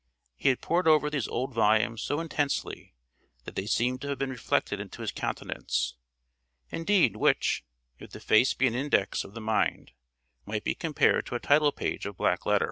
[0.35, 2.95] He had poured over these old volumes so intensely,
[3.43, 5.93] that they seemed to have been reflected into his countenance
[6.71, 7.63] indeed; which,
[7.99, 9.91] if the face be an index of the mind,
[10.43, 12.59] might be compared to a title page of black letter.